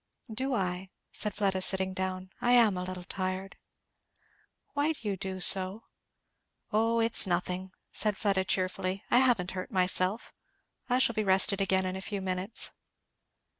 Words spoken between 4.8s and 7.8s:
do you do so?" "O it's nothing"